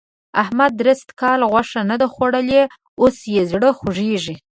[0.41, 2.61] احمد درست کال غوښه نه ده خوړلې؛
[3.01, 4.35] اوس يې زړه خوږېږي.